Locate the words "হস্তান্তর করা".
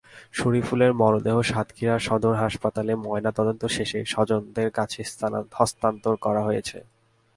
5.59-6.41